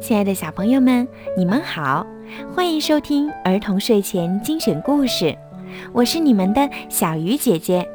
[0.00, 1.06] 亲爱的小朋友们，
[1.36, 2.06] 你们好，
[2.54, 5.36] 欢迎收听儿童睡前精选故事，
[5.92, 7.86] 我是你们的小鱼姐姐。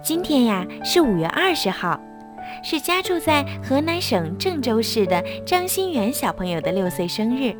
[0.00, 2.00] 今天呀是五月二十号，
[2.62, 7.52] 是家住在河南省郑州市的张新元小朋友的六岁生日。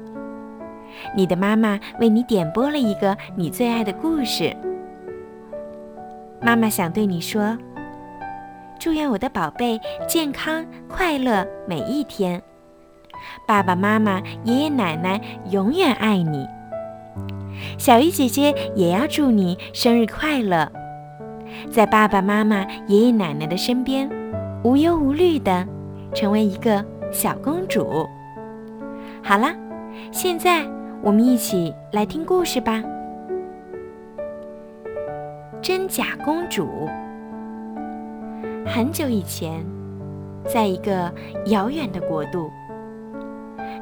[1.16, 4.56] 你的妈妈为你点播了一个你最爱的故事，
[6.40, 7.58] 妈妈想对你说：
[8.78, 12.40] 祝愿我的宝贝健康快乐每一天。
[13.46, 16.46] 爸爸妈妈、爷爷奶奶永远爱你。
[17.78, 20.70] 小鱼姐姐也要祝你生日快乐，
[21.70, 24.08] 在爸爸妈妈、爷爷奶奶的身边，
[24.64, 25.66] 无忧无虑的
[26.14, 28.08] 成为一个小公主。
[29.22, 29.54] 好啦，
[30.10, 30.66] 现在
[31.02, 32.82] 我们一起来听故事吧。
[35.60, 36.88] 真假公主。
[38.66, 39.64] 很久以前，
[40.44, 41.12] 在一个
[41.46, 42.50] 遥远的国度。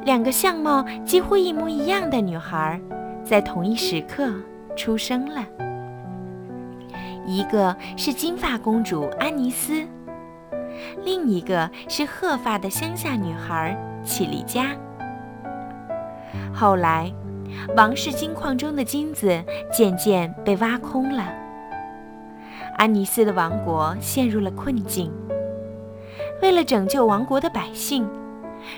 [0.03, 2.79] 两个相貌几乎一模一样的女孩，
[3.23, 4.33] 在同一时刻
[4.75, 5.45] 出生了。
[7.25, 9.85] 一个是金发公主安妮斯，
[11.03, 14.75] 另一个是褐发的乡下女孩绮丽佳。
[16.51, 17.11] 后来，
[17.77, 21.31] 王室金矿中的金子渐渐被挖空了，
[22.77, 25.11] 安妮斯的王国陷入了困境。
[26.41, 28.09] 为了拯救王国的百姓。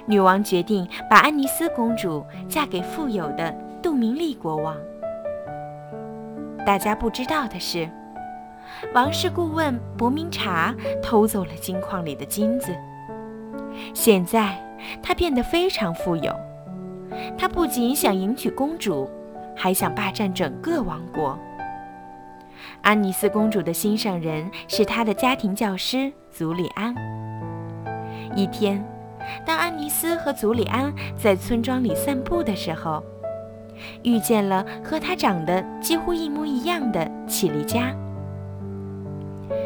[0.05, 4.75] 女王决定把安妮斯公主嫁给富有的杜明利国王。
[6.65, 7.89] 大家不知道的是，
[8.93, 12.73] 王室顾问伯明察偷走了金矿里的金子。
[13.93, 14.57] 现在
[15.01, 16.33] 他变得非常富有，
[17.37, 19.09] 他不仅想迎娶公主，
[19.55, 21.37] 还想霸占整个王国。
[22.81, 26.95] 安妮斯公主的心上人是她的家庭教师祖里安。
[28.35, 28.92] 一天。
[29.45, 33.03] 当安妮斯和祖里安在村庄里散步的时候，
[34.03, 37.93] 遇见了和她长得几乎一模一样的绮丽佳。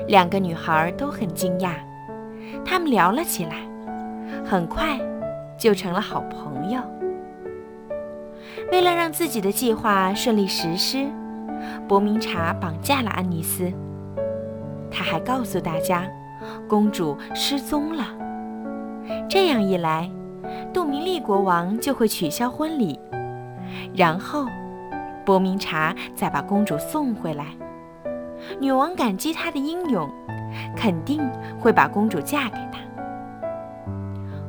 [0.07, 1.71] 两个女孩都很惊讶，
[2.63, 3.57] 她们聊了起来，
[4.45, 4.99] 很快
[5.57, 6.81] 就成了好朋友。
[8.71, 11.07] 为了让自己的计划顺利实施，
[11.87, 13.71] 伯明察绑架了安妮斯。
[14.89, 16.07] 他还告诉大家，
[16.67, 18.05] 公主失踪了。
[19.29, 20.09] 这样一来，
[20.73, 23.00] 杜明利国王就会取消婚礼，
[23.95, 24.45] 然后
[25.25, 27.47] 伯明察再把公主送回来。
[28.59, 30.09] 女王感激他的英勇，
[30.75, 31.22] 肯定
[31.59, 32.79] 会把公主嫁给他。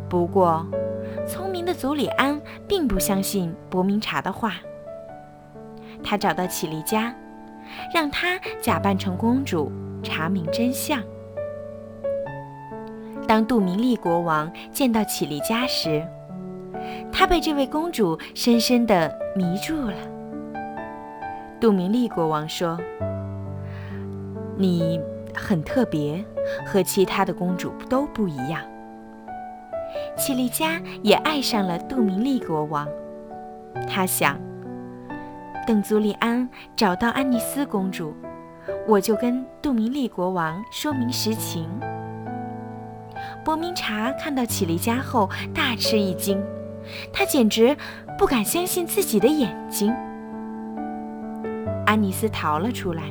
[0.09, 0.65] 不过，
[1.27, 4.55] 聪明的祖里安并不相信伯明察的话。
[6.03, 7.15] 他找到绮丽家，
[7.93, 11.03] 让他假扮成公主，查明真相。
[13.27, 16.07] 当杜明利国王见到绮丽佳时，
[17.13, 19.95] 他被这位公主深深地迷住了。
[21.61, 22.79] 杜明利国王说
[24.57, 25.01] ：“你
[25.35, 26.25] 很特别，
[26.65, 28.63] 和其他的公主都不一样。”
[30.17, 32.89] 绮丽佳也爱上了杜明利国王。
[33.87, 34.39] 他想，
[35.67, 38.15] 等祖里安找到安妮斯公主，
[38.87, 41.69] 我就跟杜明利国王说明实情。
[43.49, 46.39] 伯明察看到绮丽家后大吃一惊，
[47.11, 47.75] 他简直
[48.19, 49.91] 不敢相信自己的眼睛。
[51.87, 53.05] 安妮斯逃了出来，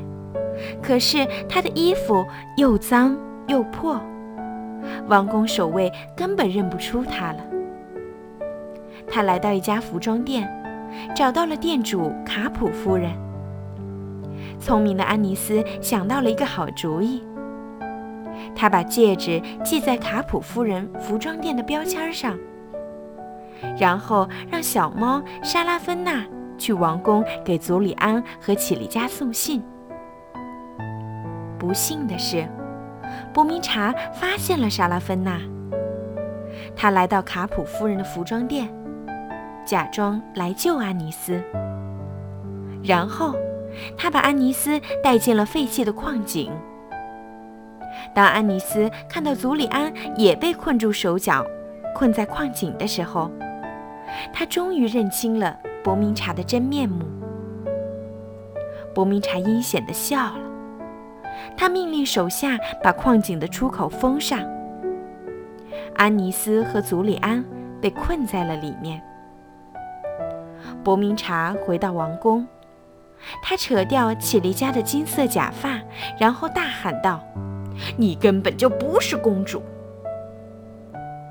[0.79, 2.23] 可是她的衣服
[2.55, 3.17] 又脏
[3.47, 3.99] 又破，
[5.07, 7.39] 王宫守卫根本认不出她了。
[9.09, 10.47] 他来到一家服装店，
[11.15, 13.11] 找到了店主卡普夫人。
[14.59, 17.23] 聪明的安妮斯想到了一个好主意。
[18.59, 22.35] 他把戒指系在卡普夫人服装店的标签上，
[23.77, 26.25] 然后让小猫莎拉芬娜
[26.57, 29.63] 去王宫给祖里安和绮丽佳送信。
[31.59, 32.47] 不幸的是，
[33.31, 35.39] 伯明察发现了莎拉芬娜。
[36.75, 38.67] 他来到卡普夫人的服装店，
[39.63, 41.39] 假装来救安妮斯，
[42.83, 43.35] 然后
[43.95, 46.51] 他把安妮斯带进了废弃的矿井。
[48.13, 51.45] 当安妮斯看到祖里安也被困住手脚，
[51.95, 53.31] 困在矿井的时候，
[54.33, 57.05] 他终于认清了伯明察的真面目。
[58.93, 60.39] 伯明察阴险地笑了，
[61.55, 64.39] 他命令手下把矿井的出口封上。
[65.95, 67.43] 安妮斯和祖里安
[67.79, 69.01] 被困在了里面。
[70.83, 72.47] 伯明察回到王宫，
[73.43, 75.79] 他扯掉绮丽家的金色假发，
[76.19, 77.21] 然后大喊道。
[77.95, 79.61] 你根本就不是公主。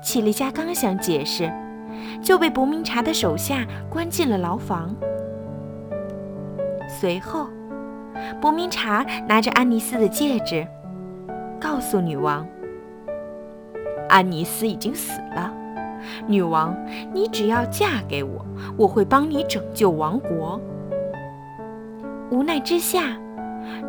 [0.01, 1.51] 绮丽佳刚想解释，
[2.21, 4.95] 就被伯明察的手下关进了牢房。
[6.87, 7.47] 随后，
[8.39, 10.65] 伯明察拿着安妮斯的戒指，
[11.59, 12.47] 告诉女王
[14.07, 15.53] ：“安妮斯已经死了。
[16.27, 16.75] 女王，
[17.11, 18.45] 你只要嫁给我，
[18.77, 20.61] 我会帮你拯救王国。”
[22.31, 23.17] 无奈之下，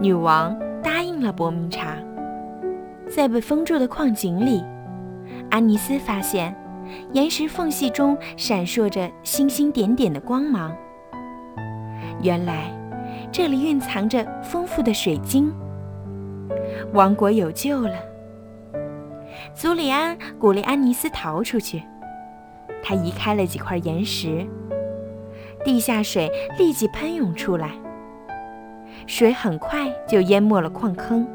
[0.01, 1.97] 女王答应了伯明察。
[3.09, 4.63] 在被封住的矿井里，
[5.51, 6.55] 安妮斯发现
[7.13, 10.75] 岩石缝隙中闪烁着星星点点的光芒。
[12.23, 12.71] 原来，
[13.33, 15.53] 这里蕴藏着丰富的水晶。
[16.93, 17.95] 王国有救了。
[19.55, 21.83] 祖里安鼓励安妮斯逃出去，
[22.83, 24.47] 他移开了几块岩石，
[25.65, 27.71] 地下水立即喷涌出来。
[29.07, 31.27] 水很快就淹没了矿坑，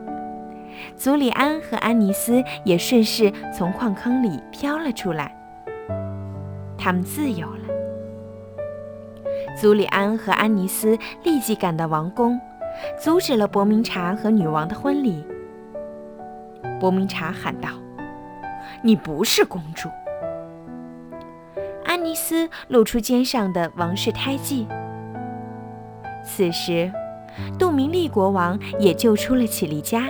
[0.96, 5.36] 祖里安和安妮斯也顺势从矿坑里飘了出来，
[6.78, 7.60] 他们自由了。
[9.60, 12.40] 祖里安和安妮斯立即赶到王宫，
[13.00, 15.24] 阻止了伯明察和女王的婚礼。
[16.80, 17.70] 伯明察喊道
[18.84, 19.90] ：“你不是公主。”
[21.86, 24.68] 安妮斯露出肩上的王室胎记。
[26.26, 26.92] 此时。
[27.58, 30.08] 杜明利国王也救出了乞力家。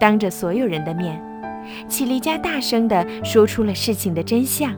[0.00, 1.22] 当着所有人的面，
[1.86, 4.72] 乞力加大声地说出了事情的真相。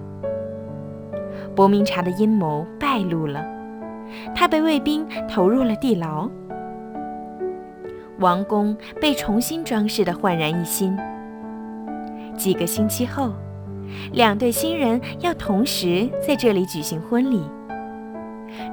[1.55, 3.47] 伯明察的阴谋败露了，
[4.35, 6.29] 他被卫兵投入了地牢。
[8.19, 10.99] 王宫被重新装饰得焕然一新。
[12.37, 13.33] 几个星期后，
[14.13, 17.43] 两对新人要同时在这里举行婚礼。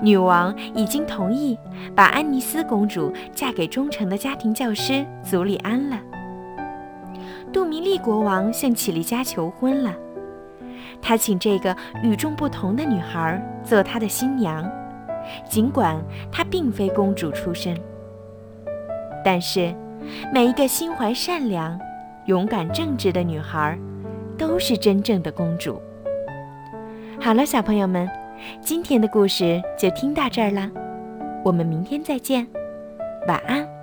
[0.02, 1.58] 女王已经同意
[1.96, 6.00] 把安妮斯公主嫁给忠诚的家庭教师祖里安了。
[7.52, 9.96] 杜明利国王向乞力加求婚了，
[11.02, 14.70] 他请这个与众不同的女孩做他的新娘，
[15.48, 16.00] 尽管
[16.32, 17.78] 她并非公主出身。
[19.24, 19.74] 但是，
[20.34, 21.80] 每一个心怀善良、
[22.26, 23.78] 勇敢正直的女孩，
[24.38, 25.82] 都是真正的公主。
[27.20, 28.10] 好了，小朋友们。
[28.62, 30.72] 今天的故事就听到这儿了，
[31.44, 32.48] 我们明天再见，
[33.28, 33.79] 晚安。